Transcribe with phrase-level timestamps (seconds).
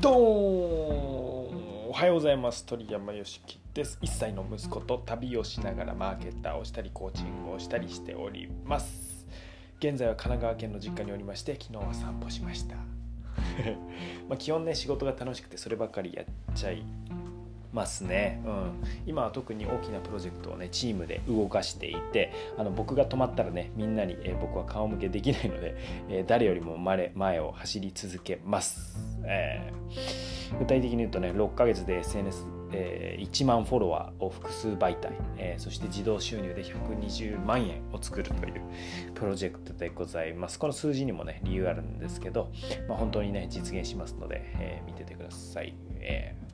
[0.00, 2.64] どーんおはようございます。
[2.64, 3.98] 鳥山よしきです。
[4.00, 9.26] 1歳の息子と旅をしながらマーケッターをしたりコーチングをしたりしております。
[9.80, 12.76] 現在は神奈川県の実家におりまして昨日は散歩しました。
[14.28, 16.84] まあ基本ね仕事が楽しくてそればっかりやっちゃい
[17.72, 25.76] ますね、うん、今は特に大きなプロジェクトをねチームで動かしていてあの僕が止まったらねみんなに、えー、僕は顔向けできないので、
[26.08, 38.62] えー、誰よりも前前を走り続けます、えー、具体的に言うとね6ヶ月で SNS、えー、1万フォロワーを複数媒体、えー、そして自動収入で120万円を作るという
[39.14, 40.58] プロジェクトでございます。
[40.58, 42.50] この数字にもね理由あるんですけど、
[42.88, 46.47] まあ、本当にね実現しますので、えー、見ててください、えー。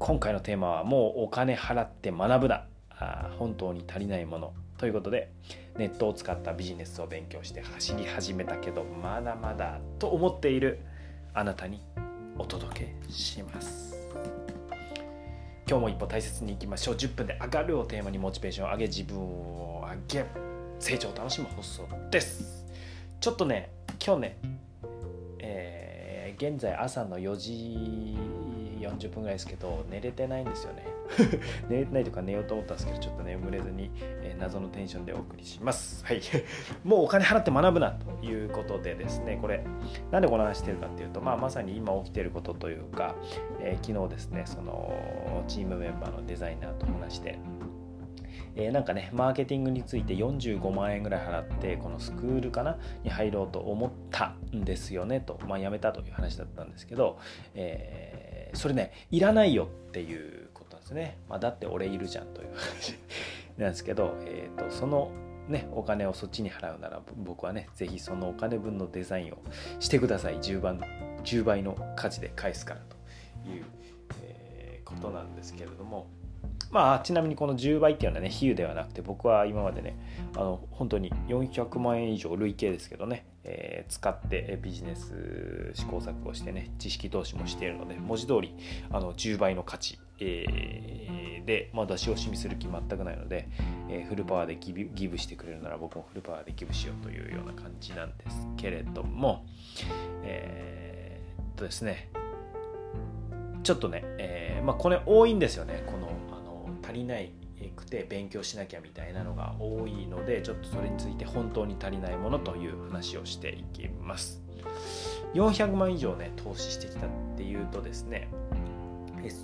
[0.00, 2.64] 今回のテーマはもうお金払って学ぶな
[3.38, 4.54] 本当に足りないもの。
[4.78, 5.30] ということで
[5.76, 10.80] ネットを使ったビジネスを勉強して走り始めたけどまだまだと思っている
[11.34, 11.82] あなたに
[12.38, 13.94] お届けします。
[15.68, 16.94] 今日も一歩大切にいきましょう。
[16.94, 20.26] 10分で上がるをテーマにモチベーションを上げ自分を上げ
[20.78, 22.64] 成長を楽しむ放送です。
[23.20, 23.70] ちょっとね
[24.02, 24.38] 今日ね、
[25.40, 28.39] えー、現在朝の4時
[28.80, 30.86] 40分ぐらいですけど寝れてないんですよね。
[31.68, 33.90] 寝れてないとか寝ようと思ったんですけどちょっと眠れずに、
[34.22, 36.04] えー、謎のテンションでお送りします。
[36.04, 36.20] はい。
[36.84, 39.64] もうお金払って学ぶなということでですねこれ
[40.10, 43.14] なんでこの話してるかっていうと、まあ、まさに今起きてることというか、
[43.60, 47.38] えー、昨日ですねそのチームメンバーのデザイナーと話して
[48.56, 57.18] えー、なんかねマーケティングについて45万円ぐらい払ってこのスクールかなに入ろうと思ったんですよねとまあ辞めたという話だったんですけど、
[57.54, 62.94] えーそれねいらないよっていうことなんですね、まあ、だって俺いるじゃんという話
[63.58, 65.10] なんですけど、えーと、その
[65.48, 69.38] ね、お金をそっちに払うなら僕はね是非そのお金分のデザインを
[69.80, 70.38] してください。
[70.38, 70.80] 10, 番
[71.24, 72.96] 10倍の価値で返すからと
[73.50, 73.64] いう、
[74.22, 76.06] えー、ことなんですけれども。
[76.70, 79.96] まあちなみにこの10倍っていうのはね比喩ではなくて僕は今までね
[80.36, 88.54] あの本当に400万円以上累計ですけどねえー、使ってビジネス試行錯誤してね知識投資もしているので文字通り
[88.90, 93.48] あの10倍の価値、えー、で、まあ、出し惜しみする気全くないので、
[93.88, 99.46] えー、フルパワーでギブギブしてくれるなら僕もフルパワーでギブしようというような感じなんですけれども
[100.22, 102.10] えー、っとですね
[103.62, 106.19] ちょっとね、えー、まあこれ多いんですよねこのあの
[106.90, 107.30] 足りない
[107.76, 114.42] くて勉強しなきゃみたいなのが多いのでちょっとそれについて本当に足りないものという話をしていきます。
[115.34, 118.28] 400万以上ね投資してきたっていうとですね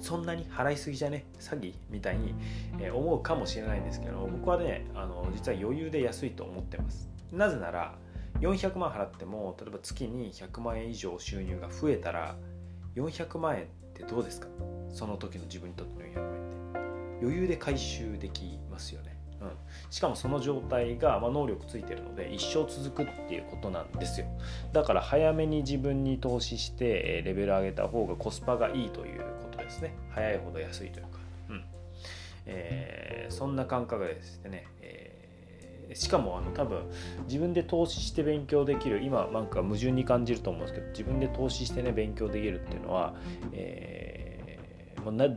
[0.00, 1.26] そんなに払いすぎじゃね？
[1.38, 2.34] 詐欺みたいに
[2.90, 7.08] 思うかもしれないんですけど僕はねあの実は余裕で安いと思ってます。
[7.30, 7.94] なぜなら
[8.40, 12.36] 400万払っても例えば月に100万円以上収入が増えたら
[12.96, 14.48] 400万円ってどうですか？
[14.90, 16.47] その時の自分にとっての400万円。
[17.20, 19.18] 余裕で回収できますよね。
[19.40, 19.50] うん、
[19.90, 24.26] しかもその状態が、まあ、能力ついてるので一生続くっていうことなんですよ。
[24.72, 29.94] だから早めに自分に投資してレベル上げた方がコスパがいいということですね。
[30.10, 31.18] 早いほど安いというか、
[31.50, 31.64] うん。
[32.46, 36.90] えー、そんな感覚ですね、えー、しかもあの多分
[37.26, 43.14] 自分で投資して勉強できる今なんか矛盾に感じると思うんですけど自分で投資してね勉強できるっていうのは、
[43.52, 44.07] えー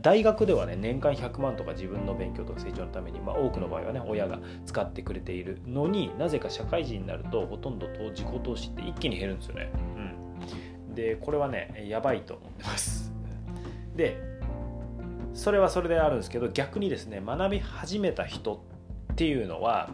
[0.00, 9.72] 大学ではね年間100万とか自分の勉強とか成長のために、まあ、多くの場合はね親が使ってくれているのになぜか社会人になるとほとんど自己投資って一気に減るんですよね。
[10.88, 13.12] うん、でこれはねやばいと思ってます。
[13.96, 14.16] で
[15.34, 18.62] それはそれであるんですけど逆にですね学び始めた人
[19.12, 19.90] っていうのは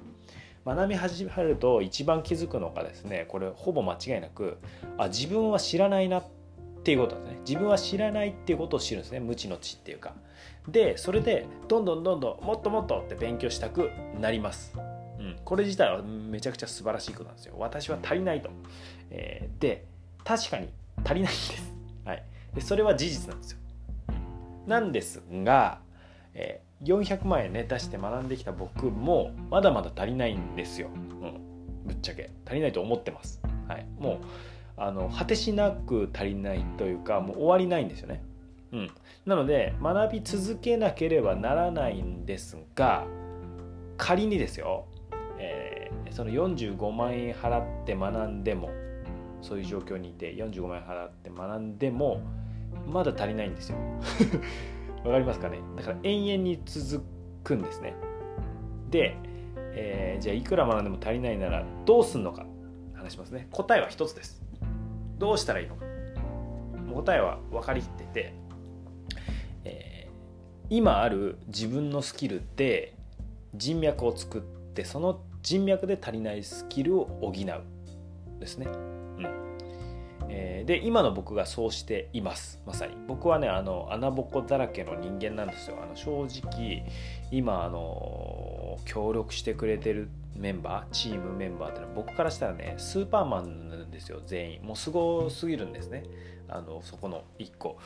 [0.66, 4.58] 学び始めると一番気づくのがですねこれほぼ間違いなく
[4.96, 6.37] あ自分は知らないなって
[6.78, 7.38] っていうことですね。
[7.46, 9.20] 自分は知らないっていうことを知るんですね。
[9.20, 10.14] 無知の知っていうか。
[10.68, 13.90] でそれでどんどんどんどんもっともっとって勉強したく
[14.20, 14.74] なります、
[15.18, 17.54] うん、これ自体はめちゃくちゃ素晴らしいことなんですよ。
[17.58, 18.50] 私は足りないと、
[19.10, 19.86] えー、で
[20.24, 20.68] 確かに
[21.04, 23.58] 足りないんです、はい、でそれは事実なんですよ。
[24.66, 25.80] なんですが、
[26.34, 31.40] えー、400万円ね出して学んできた僕もまだまだ足りないんですよ、うん、
[31.86, 32.30] ぶっちゃけ。
[32.44, 34.18] 足りないと思ってます、はい、もう
[34.78, 38.22] あの果てしなく足りないというかもう終わりないんですよね。
[38.72, 38.90] うん、
[39.24, 43.06] なので学び続けなければならないんですが
[43.96, 44.86] 仮にですよ、
[45.38, 48.70] えー、その45万円払って学んでも
[49.40, 52.20] そういう状況にいて45万円払って学んでも
[52.86, 53.78] まだ足りないんですよ。
[55.04, 55.60] わかりますかね？
[55.76, 57.04] だから延々に続
[57.44, 57.94] くんですね。
[58.90, 59.16] で、
[59.74, 62.46] えー、じゃあいくら学んでも足りないならどうすんのか
[62.94, 63.48] 話しますね。
[63.52, 64.47] 答えは一つです。
[65.18, 65.84] どうしたらいいのか
[66.94, 68.34] 答えは分かりきってて、
[69.64, 72.94] えー、今ある自分のスキルで
[73.54, 74.40] 人脈を作っ
[74.74, 78.66] てその人脈で足りないスキルを補うですね。
[78.66, 79.48] うん
[80.28, 82.60] えー、で今の僕がそうしています。
[82.66, 82.94] まさに。
[83.06, 85.78] 僕はねあの穴ぼこだらけの人間なんですよ。
[85.82, 86.84] あの正直
[87.30, 94.62] 今あの協力してくれてるメンバーチームメンバーってのは僕からしたらねスーパーマンなんですよ全員。
[94.62, 96.04] もうすごすぎるんですね。
[96.48, 97.78] あのそこの1個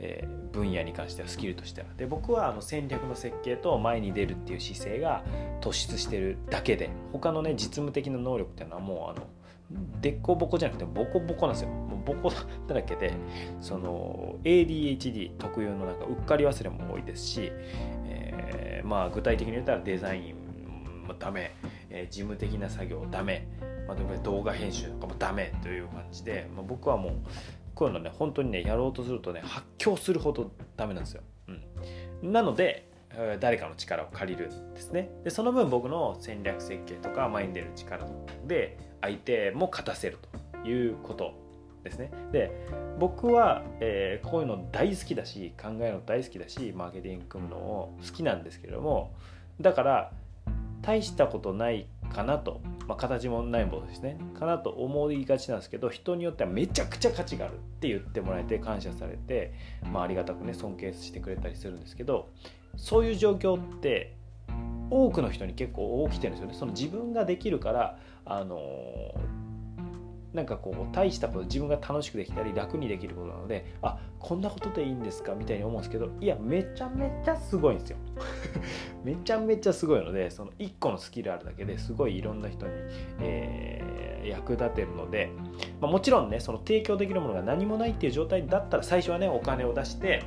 [0.00, 1.88] えー、分野に関してはスキルとしては。
[1.96, 5.24] で僕はあの戦略の設計と前に出るっていう姿勢が
[5.60, 9.26] 突出してるだけで他のね実務的な能力っていうのはもうあの
[10.00, 11.68] でっこぼこじゃなくてボコボコなんですよ。
[11.68, 12.30] もうボコ
[12.66, 13.12] だらけで
[13.60, 17.52] その ADHD 特有のなんかうっかり忘れも多いですし、
[18.06, 21.54] えー、まあ具体的に言ったらデザインもダメ、
[21.90, 23.46] えー、事務的な作業ダメ、
[23.86, 27.12] まあ、動画編集とかもダメという感じで、まあ、僕はもう
[27.74, 31.22] こういうのね本当にねやろうとするとね発狂するほどダメなんですよ、
[32.22, 32.87] うん、なので
[33.40, 35.10] 誰かの力を借りるんですね。
[35.24, 38.06] でその分僕の戦略設計とか前に出る力
[38.46, 40.18] で相手も勝たせる
[40.62, 41.34] ということ
[41.84, 42.10] ですね。
[42.32, 42.50] で
[42.98, 49.12] 僕は、えー、こういうの大好きだし考えるの大好きだしマーケティング組むのを好きなんですけれども
[49.60, 50.12] だから
[50.82, 54.18] 大したことないかなと、まあ、形もないものですね。
[54.38, 59.52] かなと思いがちなんですけど人によってはめちゃくちゃ価値があるって言ってもらえて感謝されて、
[59.92, 62.30] まあ、ありがたくね尊敬してくれたりするんですけど
[62.78, 64.14] そういう状況って
[64.90, 66.54] 多くの人に結構起きてるんですよね。
[66.54, 68.58] その自分ができるからあの
[70.32, 75.34] なんかこう大したこと自分が楽しくできたり楽にできることなのであこんなことでいいんですか？
[75.34, 77.96] みたいに思うんですけどいやめちゃめちゃすごいんですよ。
[79.04, 82.72] めちゃめちゃすごいのでその1個のスキルあるだけですごいいろんな人に、
[83.20, 85.30] えー、役立てるので、
[85.80, 90.22] まあ、もちろんねその提供できるものが何もないっていう状態だったら最初はねお金を出して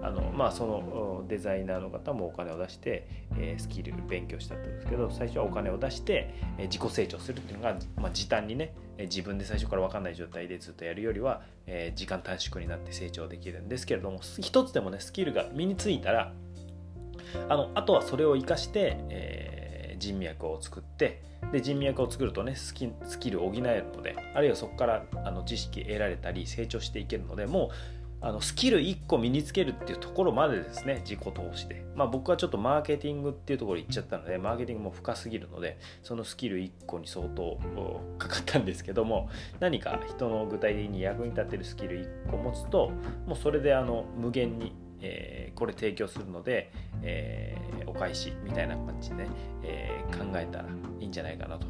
[0.00, 16.32] あのまあ、そのデザイナーの方もお金を出して、えー、スキル勉強したんですけど最初はお金を出して、えー、自己成長するっていうのが、まあ、時短にね自分で最初から分かんない状態でずっとやるよりは、えー、時間短縮になって成長できるんですけれども一つでもねスキルが身についたら
[17.48, 21.22] あのあとはそれを生かして、えー、人脈を作って
[21.52, 37.60] で人脈を作るとねスキスキルを補えるのであるいはそこからあの知識得られたり成長していけるのでもうあのスキル1個身につけるっていうところまでですね自己投資で、まあ、僕はちょっとマーケティングっていうところに行っちゃったのでマーケティングも深すぎるのでそのスキル1個に相当
[38.18, 39.28] かかったんですけども
[39.60, 42.90] 何か人の具体的に役に立てるスキル1個持つと
[43.26, 46.72] もうそれであの無限にえー、これ提供するので、
[47.02, 49.28] えー、お返しみたいな感じでね、
[49.62, 50.64] えー、考えたら
[50.98, 51.66] いいんじゃないかなと、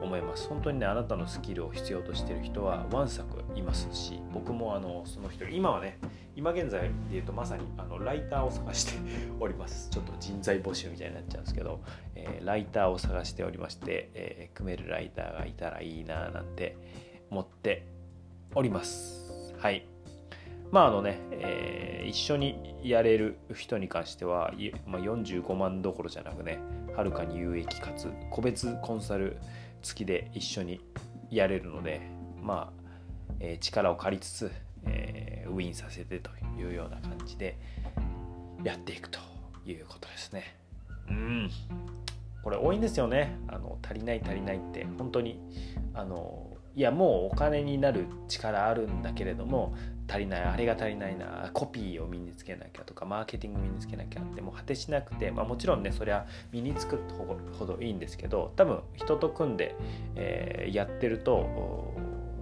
[0.00, 0.48] 思います。
[0.48, 5.98] 本当にねあなたのスキルを必要としてる人はわんさくいますし僕もあのその人今はね
[6.36, 8.92] 今現在で言うとまさにあのライターを探して
[9.40, 9.90] おります。
[9.90, 11.80] ちょっと人材募集みたいになっちゃうんですけど、
[12.14, 16.76] えライターを探しておりまして、え組めるライターがいたらいいななんて
[17.30, 17.86] 思って
[18.54, 19.54] おります。
[19.58, 19.97] はい。
[20.70, 24.52] まああのね、えー、一緒にやれる人に関しては、
[24.86, 26.60] まあ、45万どころじゃなくね
[26.96, 29.38] はるかに有益かつ個別コンサル
[29.82, 30.80] 付きで一緒に
[31.30, 32.00] やれるので
[32.42, 32.82] まあ、
[33.40, 34.52] えー、力を借りつつ、
[34.84, 37.56] えー、ウィンさせてというような感じで
[38.64, 39.18] やっていくと
[39.64, 40.56] いうことですね。
[41.08, 41.50] うん。
[42.42, 43.38] これ多いんですよね。
[43.48, 45.40] あの足りない足りないって本当に
[45.94, 49.74] あのいやもうお金になる力あるんだけれども
[50.08, 56.98] 足りないあれが足りないなコピーを身につけなきゃとかマーケティング身につけなきゃってもう果てしなくて、まあ、もちろんねそれは身につく
[57.58, 59.76] ほどいいんですけど多分人と組んで、
[60.16, 61.36] えー、やってると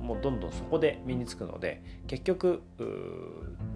[0.00, 2.62] もうどんどんそこで身につくので結局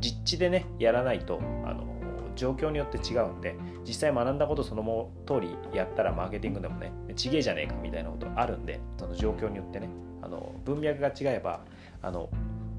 [0.00, 1.90] 実地でねやらないとあの
[2.36, 9.88] 状況によって違うんで実際学んだことその通りやったらマーケティングでもねちげえじゃねえかみたいなことあるんでその状況によってね。
[10.22, 11.60] あの文脈が違えば
[12.02, 12.30] あの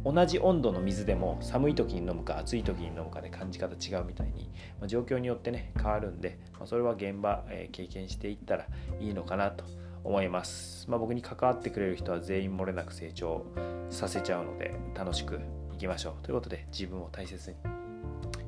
[0.03, 8.65] 同じ温度の水でも寒い時に飲むか暑い時に飲むかで感じ方違うみたいに、まあ、状況によってね変わるんで、まあ、それは現場、えー、経験していったら
[8.99, 9.63] いいのかなと
[10.03, 13.45] 思います、まあ、僕に関わってくれる人は全員漏れなく成長
[13.91, 15.39] させちゃうので楽しく
[15.73, 16.23] いきましょう。
[16.23, 17.57] ということで自分を大切に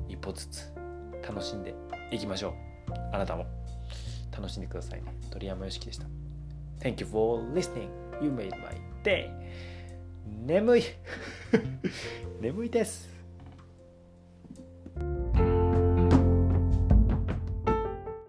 [0.08, 0.72] 一歩ずつ
[1.26, 1.74] 楽しんで
[2.10, 2.92] いきましょう。
[3.12, 3.46] あなたも
[4.32, 5.14] 楽しんでくださいね。
[5.30, 6.06] 鳥山よしきでした。
[6.80, 8.03] Thank you for listening.
[8.20, 9.30] 夢に巻いて
[10.26, 10.82] 眠い。
[12.40, 13.13] 眠いです。